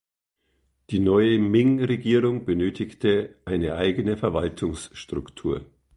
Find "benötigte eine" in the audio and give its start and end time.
2.43-3.75